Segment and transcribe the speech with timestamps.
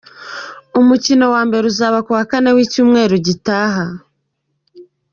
[0.79, 3.85] Umukino wa mbere uzaba ku wa Kane w’icyumweru gitaha.